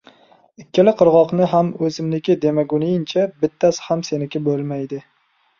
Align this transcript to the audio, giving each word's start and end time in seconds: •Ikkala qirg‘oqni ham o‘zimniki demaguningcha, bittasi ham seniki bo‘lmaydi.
•Ikkala 0.61 0.93
qirg‘oqni 1.01 1.49
ham 1.51 1.69
o‘zimniki 1.89 2.37
demaguningcha, 2.47 3.27
bittasi 3.45 3.87
ham 3.91 4.03
seniki 4.09 4.43
bo‘lmaydi. 4.49 5.05